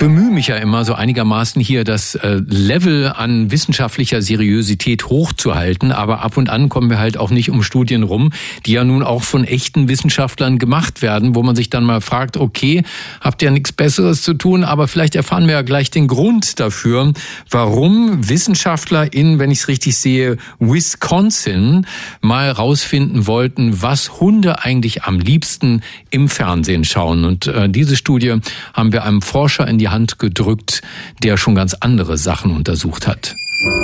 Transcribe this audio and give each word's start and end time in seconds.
bemühe 0.00 0.30
mich 0.30 0.46
ja 0.46 0.56
immer 0.56 0.86
so 0.86 0.94
einigermaßen 0.94 1.60
hier 1.60 1.84
das 1.84 2.14
äh, 2.14 2.40
Level 2.46 3.12
an 3.14 3.50
wissenschaftlicher 3.50 4.22
Seriosität 4.22 5.04
hochzuhalten, 5.04 5.92
aber 5.92 6.22
ab 6.22 6.38
und 6.38 6.48
an 6.48 6.70
kommen 6.70 6.88
wir 6.88 6.98
halt 6.98 7.18
auch 7.18 7.28
nicht 7.28 7.50
um 7.50 7.62
Studien 7.62 8.02
rum, 8.02 8.32
die 8.64 8.72
ja 8.72 8.82
nun 8.82 9.02
auch 9.02 9.22
von 9.22 9.44
echten 9.44 9.90
Wissenschaftlern 9.90 10.58
gemacht 10.58 11.02
werden, 11.02 11.34
wo 11.34 11.42
man 11.42 11.54
sich 11.54 11.68
dann 11.68 11.84
mal 11.84 12.00
fragt, 12.00 12.38
okay, 12.38 12.82
habt 13.20 13.42
ihr 13.42 13.50
nichts 13.50 13.72
Besseres 13.72 14.22
zu 14.22 14.32
tun, 14.32 14.64
aber 14.64 14.88
vielleicht 14.88 15.16
erfahren 15.16 15.46
wir 15.46 15.52
ja 15.52 15.62
gleich 15.62 15.90
den 15.90 16.08
Grund 16.08 16.60
dafür, 16.60 17.12
warum 17.50 18.26
Wissenschaftler 18.26 19.12
in, 19.12 19.38
wenn 19.38 19.50
ich 19.50 19.58
es 19.58 19.68
richtig 19.68 19.98
sehe, 19.98 20.38
Wisconsin 20.58 21.86
mal 22.22 22.50
rausfinden 22.50 23.26
wollten, 23.26 23.82
was 23.82 24.18
Hunde 24.18 24.64
eigentlich 24.64 25.02
am 25.02 25.20
liebsten 25.20 25.82
im 26.08 26.30
Fernsehen 26.30 26.86
schauen. 26.86 27.26
Und 27.26 27.48
äh, 27.48 27.68
diese 27.68 27.96
Studie 27.96 28.36
haben 28.72 28.92
wir 28.92 29.04
einem 29.04 29.20
Forscher 29.20 29.68
in 29.68 29.76
die 29.76 29.89
Hand 29.90 30.18
gedrückt, 30.18 30.82
der 31.22 31.36
schon 31.36 31.54
ganz 31.54 31.74
andere 31.74 32.16
Sachen 32.18 32.54
untersucht 32.54 33.06
hat. 33.06 33.36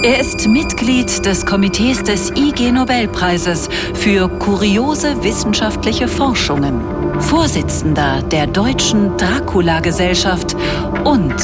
Er 0.02 0.20
ist 0.20 0.46
Mitglied 0.48 1.26
des 1.26 1.44
Komitees 1.44 2.02
des 2.02 2.30
IG 2.30 2.72
Nobelpreises 2.72 3.68
für 3.92 4.28
kuriose 4.38 5.22
wissenschaftliche 5.22 6.08
Forschungen, 6.08 6.80
Vorsitzender 7.20 8.22
der 8.22 8.46
Deutschen 8.46 9.16
Dracula-Gesellschaft 9.18 10.56
und 11.04 11.34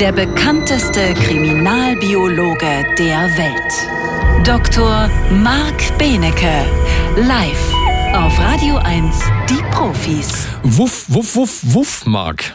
der 0.00 0.12
bekannteste 0.12 1.12
Kriminalbiologe 1.14 2.84
der 2.98 3.28
Welt. 3.36 4.46
Dr. 4.46 5.10
Marc 5.42 5.98
Benecke, 5.98 6.64
live 7.16 7.74
auf 8.14 8.38
Radio 8.38 8.76
1, 8.76 9.20
die 9.50 9.62
Profis. 9.70 10.46
Wuff, 10.62 11.04
wuff, 11.08 11.36
wuff, 11.36 11.60
wuff, 11.62 12.06
Marc. 12.06 12.54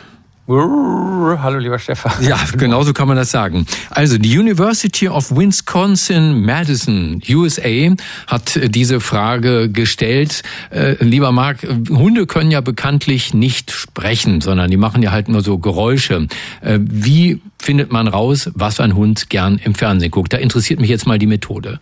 Hallo, 0.49 1.57
lieber 1.57 1.77
Stefan. 1.77 2.13
Ja, 2.21 2.39
genau 2.57 2.83
so 2.83 2.93
kann 2.93 3.09
man 3.09 3.17
das 3.17 3.31
sagen. 3.31 3.65
Also, 3.89 4.17
die 4.17 4.37
University 4.37 5.09
of 5.09 5.29
Wisconsin-Madison, 5.35 7.21
USA, 7.29 7.95
hat 8.27 8.57
diese 8.73 9.01
Frage 9.01 9.69
gestellt. 9.69 10.43
Äh, 10.69 11.03
lieber 11.03 11.33
Marc, 11.33 11.63
Hunde 11.89 12.27
können 12.27 12.51
ja 12.51 12.61
bekanntlich 12.61 13.33
nicht 13.33 13.71
sprechen, 13.71 14.39
sondern 14.39 14.71
die 14.71 14.77
machen 14.77 15.03
ja 15.03 15.11
halt 15.11 15.27
nur 15.27 15.41
so 15.41 15.57
Geräusche. 15.57 16.27
Äh, 16.61 16.79
wie 16.81 17.41
findet 17.59 17.91
man 17.91 18.07
raus, 18.07 18.49
was 18.53 18.79
ein 18.79 18.95
Hund 18.95 19.29
gern 19.29 19.59
im 19.61 19.75
Fernsehen 19.75 20.11
guckt? 20.11 20.31
Da 20.31 20.37
interessiert 20.37 20.79
mich 20.79 20.89
jetzt 20.89 21.05
mal 21.05 21.19
die 21.19 21.27
Methode. 21.27 21.81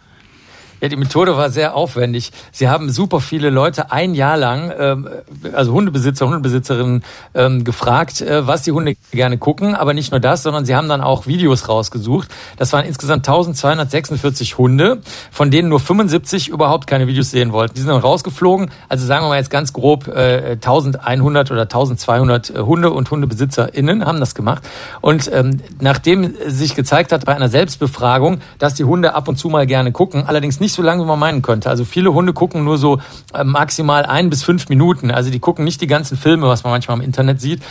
Ja, 0.86 0.89
die 0.89 0.97
Methode 0.97 1.36
war 1.36 1.50
sehr 1.50 1.73
aufwendig. 1.73 2.31
Sie 2.52 2.69
haben 2.69 2.91
super 2.91 3.19
viele 3.19 3.50
Leute 3.50 3.91
ein 3.91 4.14
Jahr 4.14 4.38
lang, 4.38 4.72
ähm, 4.78 5.09
also 5.52 5.73
Hundebesitzer, 5.73 6.28
Hundebesitzerinnen, 6.28 7.03
ähm, 7.33 7.64
gefragt, 7.64 8.22
äh, 8.22 8.45
was 8.45 8.61
die 8.61 8.72
Hunde 8.72 8.95
gerne 9.09 9.39
gucken. 9.39 9.73
Aber 9.73 9.95
nicht 9.95 10.11
nur 10.11 10.19
das, 10.19 10.44
sondern 10.44 10.63
sie 10.63 10.75
haben 10.75 10.88
dann 10.88 11.02
auch 11.02 11.25
Videos 11.25 11.69
rausgesucht. 11.69 12.30
Das 12.58 12.72
waren 12.72 12.86
insgesamt 12.86 13.28
1246 13.28 14.59
Hunde, 14.59 15.02
von 15.31 15.50
denen 15.50 15.69
nur 15.69 15.80
75 15.80 16.50
überhaupt 16.50 16.86
keine 16.86 17.08
Videos 17.08 17.31
sehen 17.31 17.52
wollten. 17.52 17.73
Die 17.73 17.81
sind 17.81 17.89
dann 17.89 18.00
rausgeflogen. 18.00 18.69
Also 18.88 19.08
sagen 19.08 19.25
wir 19.25 19.30
mal 19.30 19.38
jetzt 19.38 19.50
ganz 19.50 19.73
grob, 19.73 20.08
äh, 20.08 20.52
1100 20.61 21.50
oder 21.50 21.63
1200 21.63 22.52
äh, 22.52 22.59
Hunde 22.59 22.91
und 22.91 23.09
HundebesitzerInnen 23.09 24.06
haben 24.06 24.19
das 24.19 24.36
gemacht. 24.36 24.61
Und 25.02 25.31
ähm, 25.33 25.61
nachdem 25.81 26.36
sich 26.45 26.75
gezeigt 26.75 27.11
hat 27.11 27.25
bei 27.25 27.36
einer 27.36 27.50
Selbstbefragung, 27.50 28.41
dass 28.59 28.75
die 28.75 28.83
Hunde 28.83 29.16
ab 29.16 29.28
und 29.28 29.38
zu 29.38 29.50
mal 29.50 29.66
gerne 29.66 29.91
gucken, 29.91 30.25
allerdings 30.28 30.59
nicht 30.59 30.75
nicht 30.75 30.75
so 30.76 30.81
lange, 30.81 31.04
wie 31.04 31.08
man 31.08 31.20
meinen 31.20 31.42
könnte. 31.42 31.70
Also 31.70 31.86
viele 31.86 32.14
Hunde 32.14 32.34
gucken 32.34 32.64
nur 32.64 32.78
so 32.78 33.00
äh, 33.34 33.44
maximal 33.44 34.06
ein 34.06 34.30
bis 34.30 34.44
fünf 34.44 34.70
Minuten. 34.70 35.12
Also 35.12 35.31
die 35.31 35.40
gucken 35.40 35.66
nicht 35.66 35.81
die 35.81 35.88
ganzen 35.88 36.18
Filme, 36.18 36.48
was 36.48 36.64
man 36.64 36.72
manchmal 36.72 36.98
im 36.98 37.04
Internet 37.04 37.42
sieht. 37.42 37.62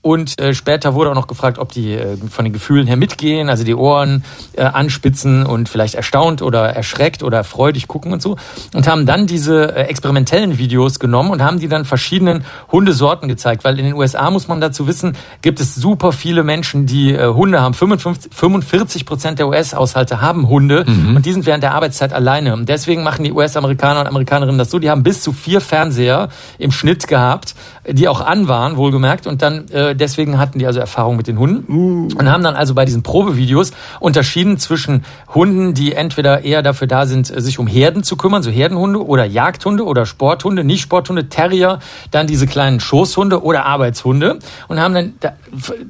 Und 0.00 0.40
äh, 0.40 0.54
später 0.54 0.94
wurde 0.94 1.10
auch 1.10 1.16
noch 1.16 1.26
gefragt, 1.26 1.58
ob 1.58 1.72
die 1.72 1.94
äh, 1.94 2.16
von 2.30 2.44
den 2.44 2.52
Gefühlen 2.52 2.86
her 2.86 2.96
mitgehen, 2.96 3.50
also 3.50 3.64
die 3.64 3.74
Ohren 3.74 4.22
äh, 4.52 4.62
anspitzen 4.62 5.44
und 5.44 5.68
vielleicht 5.68 5.96
erstaunt 5.96 6.40
oder 6.40 6.68
erschreckt 6.68 7.24
oder 7.24 7.42
freudig 7.42 7.88
gucken 7.88 8.12
und 8.12 8.22
so. 8.22 8.36
Und 8.74 8.86
haben 8.86 9.06
dann 9.06 9.26
diese 9.26 9.74
äh, 9.74 9.82
experimentellen 9.82 10.56
Videos 10.56 11.00
genommen 11.00 11.30
und 11.30 11.42
haben 11.42 11.58
die 11.58 11.66
dann 11.66 11.84
verschiedenen 11.84 12.44
Hundesorten 12.70 13.28
gezeigt. 13.28 13.64
Weil 13.64 13.76
in 13.78 13.86
den 13.86 13.94
USA, 13.94 14.30
muss 14.30 14.46
man 14.46 14.60
dazu 14.60 14.86
wissen, 14.86 15.16
gibt 15.42 15.58
es 15.58 15.74
super 15.74 16.12
viele 16.12 16.44
Menschen, 16.44 16.86
die 16.86 17.12
äh, 17.12 17.26
Hunde 17.34 17.60
haben. 17.60 17.74
55, 17.74 18.32
45 18.32 19.04
Prozent 19.04 19.40
der 19.40 19.48
US-Haushalte 19.48 20.20
haben 20.20 20.48
Hunde 20.48 20.84
mhm. 20.86 21.16
und 21.16 21.26
die 21.26 21.32
sind 21.32 21.44
während 21.44 21.64
der 21.64 21.74
Arbeitszeit 21.74 22.12
alleine. 22.12 22.54
Und 22.54 22.68
deswegen 22.68 23.02
machen 23.02 23.24
die 23.24 23.32
US-Amerikaner 23.32 24.00
und 24.00 24.06
Amerikanerinnen 24.06 24.58
das 24.58 24.70
so, 24.70 24.78
die 24.78 24.90
haben 24.90 25.02
bis 25.02 25.22
zu 25.22 25.32
vier 25.32 25.60
Fernseher 25.60 26.28
im 26.58 26.70
Schnitt 26.70 27.08
gehabt, 27.08 27.56
die 27.88 28.06
auch 28.06 28.20
an 28.20 28.46
waren, 28.46 28.76
wohlgemerkt. 28.76 29.26
Und 29.26 29.42
dann 29.42 29.68
äh, 29.68 29.87
deswegen 29.94 30.38
hatten 30.38 30.58
die 30.58 30.66
also 30.66 30.80
Erfahrung 30.80 31.16
mit 31.16 31.26
den 31.26 31.38
Hunden 31.38 31.72
uh. 31.72 32.08
und 32.18 32.30
haben 32.30 32.42
dann 32.42 32.56
also 32.56 32.74
bei 32.74 32.84
diesen 32.84 33.02
Probevideos 33.02 33.72
unterschieden 34.00 34.58
zwischen 34.58 35.04
Hunden, 35.34 35.74
die 35.74 35.94
entweder 35.94 36.44
eher 36.44 36.62
dafür 36.62 36.86
da 36.86 37.06
sind, 37.06 37.26
sich 37.26 37.58
um 37.58 37.66
Herden 37.66 38.02
zu 38.02 38.16
kümmern, 38.16 38.42
so 38.42 38.50
Herdenhunde 38.50 39.04
oder 39.04 39.24
Jagdhunde 39.24 39.84
oder 39.84 40.06
Sporthunde, 40.06 40.64
nicht 40.64 40.82
Sporthunde, 40.82 41.28
Terrier, 41.28 41.78
dann 42.10 42.26
diese 42.26 42.46
kleinen 42.46 42.80
Schoßhunde 42.80 43.42
oder 43.42 43.66
Arbeitshunde 43.66 44.38
und 44.68 44.80
haben 44.80 44.94
dann, 44.94 45.14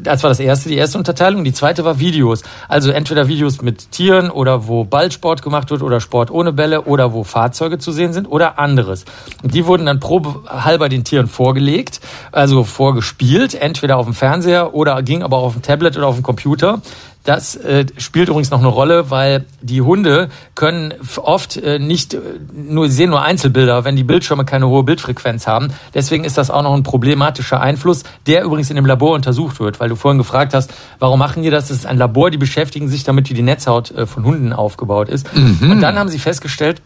das 0.02 0.22
war 0.22 0.30
das 0.30 0.40
erste, 0.40 0.68
die 0.68 0.76
erste 0.76 0.98
Unterteilung. 0.98 1.44
Die 1.44 1.52
zweite 1.52 1.84
war 1.84 1.98
Videos. 1.98 2.42
Also 2.68 2.90
entweder 2.90 3.28
Videos 3.28 3.62
mit 3.62 3.90
Tieren 3.92 4.30
oder 4.30 4.66
wo 4.66 4.84
Ballsport 4.84 5.42
gemacht 5.42 5.70
wird 5.70 5.82
oder 5.82 6.00
Sport 6.00 6.30
ohne 6.30 6.52
Bälle 6.52 6.82
oder 6.82 7.12
wo 7.12 7.24
Fahrzeuge 7.24 7.78
zu 7.78 7.92
sehen 7.92 8.12
sind 8.12 8.26
oder 8.26 8.58
anderes. 8.58 9.04
Und 9.42 9.54
die 9.54 9.66
wurden 9.66 9.86
dann 9.86 10.00
probehalber 10.00 10.88
den 10.88 11.04
Tieren 11.04 11.28
vorgelegt, 11.28 12.00
also 12.32 12.64
vorgespielt, 12.64 13.54
entweder 13.54 13.87
auf 13.96 14.06
dem 14.06 14.14
Fernseher 14.14 14.74
oder 14.74 15.02
ging 15.02 15.22
aber 15.22 15.38
auf 15.38 15.54
dem 15.54 15.62
Tablet 15.62 15.96
oder 15.96 16.06
auf 16.06 16.14
dem 16.14 16.22
Computer. 16.22 16.80
Das 17.24 17.56
äh, 17.56 17.84
spielt 17.98 18.28
übrigens 18.28 18.50
noch 18.50 18.60
eine 18.60 18.68
Rolle, 18.68 19.10
weil 19.10 19.44
die 19.60 19.82
Hunde 19.82 20.30
können 20.54 20.94
oft 21.18 21.58
äh, 21.58 21.78
nicht 21.78 22.14
äh, 22.14 22.20
nur 22.54 22.88
sehen 22.88 23.10
nur 23.10 23.20
Einzelbilder, 23.20 23.84
wenn 23.84 23.96
die 23.96 24.04
Bildschirme 24.04 24.46
keine 24.46 24.68
hohe 24.68 24.82
Bildfrequenz 24.82 25.46
haben. 25.46 25.68
Deswegen 25.92 26.24
ist 26.24 26.38
das 26.38 26.50
auch 26.50 26.62
noch 26.62 26.74
ein 26.74 26.84
problematischer 26.84 27.60
Einfluss, 27.60 28.04
der 28.26 28.44
übrigens 28.44 28.70
in 28.70 28.76
dem 28.76 28.86
Labor 28.86 29.14
untersucht 29.14 29.60
wird, 29.60 29.78
weil 29.78 29.90
du 29.90 29.96
vorhin 29.96 30.16
gefragt 30.16 30.54
hast, 30.54 30.72
warum 31.00 31.18
machen 31.18 31.42
die 31.42 31.50
das? 31.50 31.68
Das 31.68 31.76
ist 31.76 31.86
ein 31.86 31.98
Labor, 31.98 32.30
die 32.30 32.38
beschäftigen 32.38 32.88
sich 32.88 33.04
damit, 33.04 33.28
wie 33.28 33.34
die 33.34 33.42
Netzhaut 33.42 33.90
äh, 33.90 34.06
von 34.06 34.24
Hunden 34.24 34.54
aufgebaut 34.54 35.10
ist. 35.10 35.28
Mhm. 35.36 35.70
Und 35.70 35.80
dann 35.82 35.98
haben 35.98 36.08
sie 36.08 36.18
festgestellt, 36.18 36.80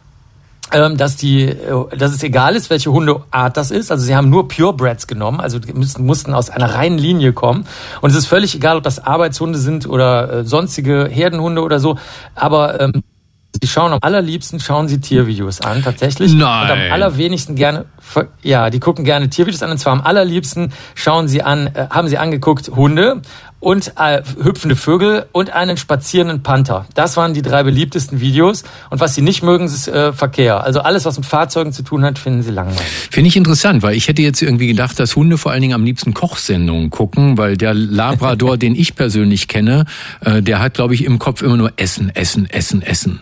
ähm, 0.73 0.97
dass 0.97 1.17
die, 1.17 1.45
äh, 1.45 1.97
dass 1.97 2.13
es 2.13 2.23
egal 2.23 2.57
ist, 2.57 2.71
welche 2.71 2.91
Hundeart 2.91 3.57
das 3.57 3.71
ist. 3.71 3.91
Also 3.91 4.05
sie 4.05 4.17
haben 4.17 4.31
nur 4.31 4.49
Purebreds 4.49 5.07
genommen, 5.07 5.41
also 5.41 5.59
müssen, 5.75 6.07
mussten 6.07 6.35
aus 6.35 6.51
einer 6.51 6.75
reinen 6.75 6.99
Linie 6.99 7.33
kommen. 7.33 7.67
Und 8.01 8.11
es 8.11 8.17
ist 8.17 8.27
völlig 8.27 8.55
egal, 8.55 8.77
ob 8.77 8.83
das 8.83 9.05
Arbeitshunde 9.05 9.59
sind 9.59 9.89
oder 9.89 10.33
äh, 10.33 10.45
sonstige 10.45 11.09
Herdenhunde 11.11 11.63
oder 11.63 11.79
so. 11.79 11.99
Aber 12.35 12.81
ähm, 12.81 13.03
Sie 13.63 13.69
schauen 13.69 13.93
am 13.93 14.01
allerliebsten 14.03 14.59
schauen 14.59 14.89
sie 14.89 15.01
Tiervideos 15.01 15.61
an, 15.61 15.85
tatsächlich. 15.85 16.33
Nein. 16.33 16.65
Und 16.65 16.71
am 16.73 16.93
allerwenigsten 16.93 17.55
gerne, 17.55 17.85
ja, 18.43 18.71
die 18.71 18.81
gucken 18.81 19.05
gerne 19.05 19.31
Tiervideos 19.31 19.63
an. 19.63 19.71
Und 19.71 19.79
zwar 19.79 19.93
am 19.93 20.01
allerliebsten 20.01 20.73
schauen 20.97 21.29
sie 21.29 21.45
an, 21.45 21.69
äh, 21.69 21.87
haben 21.89 22.09
sie 22.09 22.19
angeguckt 22.19 22.71
Hunde 22.75 23.23
und 23.61 23.93
äh, 23.97 24.21
hüpfende 24.43 24.75
Vögel 24.75 25.27
und 25.31 25.53
einen 25.53 25.77
spazierenden 25.77 26.43
Panther. 26.43 26.87
Das 26.95 27.17
waren 27.17 27.35
die 27.35 27.43
drei 27.43 27.63
beliebtesten 27.63 28.21
Videos. 28.21 28.65
Und 28.91 28.99
was 28.99 29.15
sie 29.15 29.23
nicht 29.23 29.45
mögen, 29.45 29.67
ist 29.67 29.87
äh, 29.87 30.13
Verkehr. 30.13 30.65
Also 30.65 30.81
alles, 30.81 31.05
was 31.05 31.17
mit 31.17 31.27
Fahrzeugen 31.27 31.73
zu 31.73 31.85
tun 31.85 32.05
hat, 32.05 32.19
finden 32.19 32.43
sie 32.43 32.51
langweilig. 32.51 32.83
Finde 33.13 33.29
ich 33.29 33.37
interessant, 33.37 33.85
weil 33.85 33.95
ich 33.95 34.09
hätte 34.09 34.23
jetzt 34.23 34.43
irgendwie 34.43 34.67
gedacht, 34.67 34.99
dass 34.99 35.15
Hunde 35.15 35.39
vor 35.39 35.53
allen 35.53 35.63
Dingen 35.63 35.75
am 35.75 35.85
liebsten 35.85 36.15
Kochsendungen 36.15 36.91
gucken, 36.91 37.39
weil 37.39 37.57
der 37.57 37.75
Labrador, 37.75 38.57
den 38.59 38.75
ich 38.75 38.97
persönlich 38.97 39.47
kenne, 39.47 39.85
äh, 40.21 40.43
der 40.43 40.59
hat, 40.59 40.75
glaube 40.75 40.95
ich, 40.95 41.05
im 41.05 41.21
Kopf 41.21 41.43
immer 41.43 41.57
nur 41.57 41.73
Essen, 41.77 42.11
Essen, 42.13 42.51
Essen, 42.51 42.83
Essen. 42.83 43.21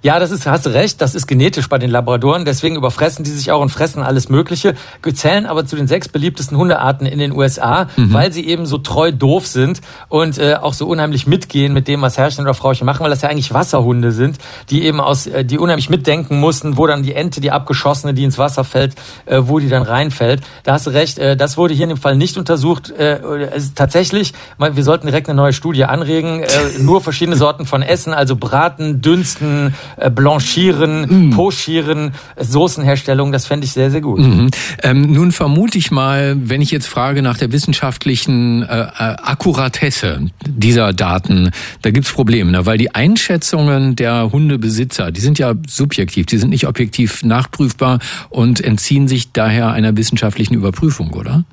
Ja, 0.00 0.20
das 0.20 0.30
ist, 0.30 0.46
hast 0.46 0.64
du 0.64 0.70
recht, 0.70 1.00
das 1.00 1.16
ist 1.16 1.26
genetisch 1.26 1.68
bei 1.68 1.78
den 1.78 1.90
Labradoren, 1.90 2.44
deswegen 2.44 2.76
überfressen 2.76 3.24
die 3.24 3.30
sich 3.30 3.50
auch 3.50 3.60
und 3.60 3.70
fressen 3.70 4.00
alles 4.00 4.28
Mögliche, 4.28 4.74
zählen 5.14 5.44
aber 5.44 5.66
zu 5.66 5.74
den 5.74 5.88
sechs 5.88 6.08
beliebtesten 6.08 6.56
Hundearten 6.56 7.04
in 7.04 7.18
den 7.18 7.32
USA, 7.32 7.88
mhm. 7.96 8.12
weil 8.12 8.32
sie 8.32 8.46
eben 8.46 8.64
so 8.64 8.78
treu 8.78 9.10
doof 9.10 9.48
sind 9.48 9.80
und 10.08 10.38
äh, 10.38 10.54
auch 10.54 10.74
so 10.74 10.86
unheimlich 10.86 11.26
mitgehen 11.26 11.72
mit 11.72 11.88
dem, 11.88 12.00
was 12.00 12.16
Herrchen 12.16 12.44
oder 12.44 12.54
Frauchen 12.54 12.84
machen, 12.84 13.02
weil 13.02 13.10
das 13.10 13.22
ja 13.22 13.28
eigentlich 13.28 13.52
Wasserhunde 13.52 14.12
sind, 14.12 14.38
die 14.70 14.84
eben 14.84 15.00
aus, 15.00 15.26
äh, 15.26 15.44
die 15.44 15.58
unheimlich 15.58 15.90
mitdenken 15.90 16.38
mussten, 16.38 16.76
wo 16.76 16.86
dann 16.86 17.02
die 17.02 17.14
Ente, 17.14 17.40
die 17.40 17.50
abgeschossene, 17.50 18.14
die 18.14 18.22
ins 18.22 18.38
Wasser 18.38 18.62
fällt, 18.62 18.94
äh, 19.26 19.40
wo 19.42 19.58
die 19.58 19.68
dann 19.68 19.82
reinfällt. 19.82 20.42
Da 20.62 20.74
hast 20.74 20.86
du 20.86 20.90
recht, 20.90 21.18
äh, 21.18 21.36
das 21.36 21.56
wurde 21.56 21.74
hier 21.74 21.84
in 21.84 21.90
dem 21.90 21.98
Fall 21.98 22.14
nicht 22.14 22.36
untersucht. 22.36 22.90
Äh, 22.90 23.18
es 23.52 23.64
ist 23.64 23.76
tatsächlich, 23.76 24.32
wir 24.58 24.84
sollten 24.84 25.08
direkt 25.08 25.28
eine 25.28 25.36
neue 25.36 25.52
Studie 25.52 25.84
anregen, 25.84 26.44
äh, 26.44 26.46
nur 26.78 27.00
verschiedene 27.00 27.36
Sorten 27.36 27.66
von 27.66 27.82
Essen, 27.82 28.14
also 28.14 28.36
Braten, 28.36 29.00
Dünsten, 29.00 29.74
äh, 29.98 30.10
Blanchieren, 30.10 31.28
mm. 31.28 31.30
Pochieren, 31.30 32.12
Soßenherstellung, 32.38 33.32
das 33.32 33.46
fände 33.46 33.64
ich 33.64 33.72
sehr, 33.72 33.90
sehr 33.90 34.00
gut. 34.00 34.20
Mhm. 34.20 34.50
Ähm, 34.82 35.12
nun 35.12 35.32
vermute 35.32 35.78
ich 35.78 35.90
mal, 35.90 36.36
wenn 36.38 36.62
ich 36.62 36.70
jetzt 36.70 36.86
frage 36.86 37.22
nach 37.22 37.38
der 37.38 37.52
wissenschaftlichen 37.52 38.62
äh, 38.62 38.82
äh 38.82 38.88
Akkuratesse 38.98 40.26
dieser 40.46 40.92
Daten, 40.92 41.50
da 41.82 41.90
gibt's 41.90 42.12
Probleme, 42.12 42.50
ne? 42.50 42.66
weil 42.66 42.78
die 42.78 42.94
Einschätzungen 42.94 43.96
der 43.96 44.32
Hundebesitzer, 44.32 45.10
die 45.10 45.20
sind 45.20 45.38
ja 45.38 45.54
subjektiv, 45.66 46.26
die 46.26 46.38
sind 46.38 46.50
nicht 46.50 46.66
objektiv 46.66 47.22
nachprüfbar 47.22 47.98
und 48.30 48.60
entziehen 48.60 49.08
sich 49.08 49.32
daher 49.32 49.72
einer 49.72 49.96
wissenschaftlichen 49.96 50.54
Überprüfung, 50.54 51.12
oder? 51.12 51.44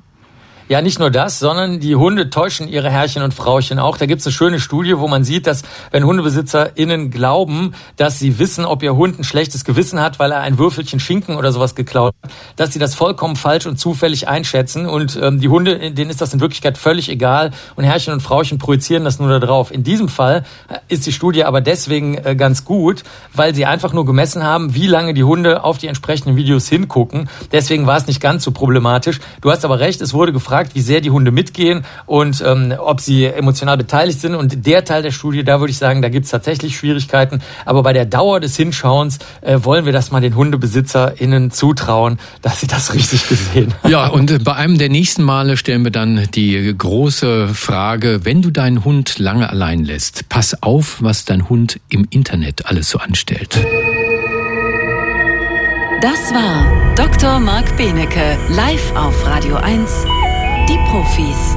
Ja, 0.68 0.82
nicht 0.82 0.98
nur 0.98 1.12
das, 1.12 1.38
sondern 1.38 1.78
die 1.78 1.94
Hunde 1.94 2.28
täuschen 2.28 2.66
ihre 2.66 2.90
Herrchen 2.90 3.22
und 3.22 3.32
Frauchen 3.32 3.78
auch. 3.78 3.98
Da 3.98 4.06
gibt's 4.06 4.26
eine 4.26 4.32
schöne 4.32 4.58
Studie, 4.58 4.98
wo 4.98 5.06
man 5.06 5.22
sieht, 5.22 5.46
dass 5.46 5.62
wenn 5.92 6.04
HundebesitzerInnen 6.04 7.10
glauben, 7.12 7.74
dass 7.94 8.18
sie 8.18 8.40
wissen, 8.40 8.64
ob 8.64 8.82
ihr 8.82 8.96
Hund 8.96 9.16
ein 9.16 9.22
schlechtes 9.22 9.64
Gewissen 9.64 10.00
hat, 10.00 10.18
weil 10.18 10.32
er 10.32 10.40
ein 10.40 10.58
Würfelchen 10.58 10.98
Schinken 10.98 11.36
oder 11.36 11.52
sowas 11.52 11.76
geklaut 11.76 12.14
hat, 12.20 12.32
dass 12.56 12.72
sie 12.72 12.80
das 12.80 12.96
vollkommen 12.96 13.36
falsch 13.36 13.66
und 13.66 13.78
zufällig 13.78 14.26
einschätzen. 14.26 14.86
Und 14.86 15.16
ähm, 15.22 15.38
die 15.38 15.48
Hunde, 15.48 15.92
denen 15.92 16.10
ist 16.10 16.20
das 16.20 16.34
in 16.34 16.40
Wirklichkeit 16.40 16.78
völlig 16.78 17.08
egal. 17.10 17.52
Und 17.76 17.84
Herrchen 17.84 18.12
und 18.12 18.20
Frauchen 18.20 18.58
projizieren 18.58 19.04
das 19.04 19.20
nur 19.20 19.28
da 19.28 19.38
drauf. 19.38 19.70
In 19.70 19.84
diesem 19.84 20.08
Fall 20.08 20.42
äh, 20.68 20.78
ist 20.88 21.06
die 21.06 21.12
Studie 21.12 21.44
aber 21.44 21.60
deswegen 21.60 22.18
äh, 22.18 22.34
ganz 22.34 22.64
gut, 22.64 23.04
weil 23.32 23.54
sie 23.54 23.66
einfach 23.66 23.92
nur 23.92 24.04
gemessen 24.04 24.42
haben, 24.42 24.74
wie 24.74 24.88
lange 24.88 25.14
die 25.14 25.22
Hunde 25.22 25.62
auf 25.62 25.78
die 25.78 25.86
entsprechenden 25.86 26.34
Videos 26.34 26.68
hingucken. 26.68 27.28
Deswegen 27.52 27.86
war 27.86 27.98
es 27.98 28.08
nicht 28.08 28.20
ganz 28.20 28.42
so 28.42 28.50
problematisch. 28.50 29.20
Du 29.42 29.52
hast 29.52 29.64
aber 29.64 29.78
recht, 29.78 30.00
es 30.00 30.12
wurde 30.12 30.32
gefragt, 30.32 30.55
wie 30.74 30.80
sehr 30.80 31.00
die 31.00 31.10
Hunde 31.10 31.30
mitgehen 31.30 31.84
und 32.06 32.42
ähm, 32.44 32.74
ob 32.78 33.00
sie 33.00 33.26
emotional 33.26 33.76
beteiligt 33.76 34.20
sind. 34.20 34.34
Und 34.34 34.66
der 34.66 34.84
Teil 34.84 35.02
der 35.02 35.10
Studie, 35.10 35.44
da 35.44 35.60
würde 35.60 35.70
ich 35.70 35.78
sagen, 35.78 36.02
da 36.02 36.08
gibt 36.08 36.24
es 36.24 36.30
tatsächlich 36.30 36.76
Schwierigkeiten. 36.76 37.40
Aber 37.64 37.82
bei 37.82 37.92
der 37.92 38.06
Dauer 38.06 38.40
des 38.40 38.56
Hinschauens 38.56 39.18
äh, 39.42 39.58
wollen 39.62 39.84
wir 39.84 39.92
das 39.92 40.10
mal 40.10 40.20
den 40.20 40.36
HundebesitzerInnen 40.36 41.50
zutrauen, 41.50 42.18
dass 42.42 42.60
sie 42.60 42.66
das 42.66 42.94
richtig 42.94 43.28
gesehen 43.28 43.74
haben. 43.82 43.90
Ja, 43.90 44.08
und 44.08 44.30
äh, 44.30 44.38
bei 44.38 44.54
einem 44.54 44.78
der 44.78 44.88
nächsten 44.88 45.22
Male 45.22 45.56
stellen 45.56 45.84
wir 45.84 45.92
dann 45.92 46.28
die 46.34 46.74
große 46.76 47.48
Frage, 47.48 48.20
wenn 48.24 48.42
du 48.42 48.50
deinen 48.50 48.84
Hund 48.84 49.18
lange 49.18 49.50
allein 49.50 49.84
lässt, 49.84 50.28
pass 50.28 50.62
auf, 50.62 50.98
was 51.00 51.24
dein 51.24 51.48
Hund 51.48 51.80
im 51.88 52.06
Internet 52.10 52.66
alles 52.66 52.90
so 52.90 52.98
anstellt. 52.98 53.58
Das 56.00 56.30
war 56.32 56.94
Dr. 56.94 57.40
Marc 57.40 57.76
Benecke, 57.76 58.38
live 58.50 58.94
auf 58.94 59.26
Radio 59.26 59.56
1, 59.56 60.04
die 60.68 60.78
Profis. 60.78 61.54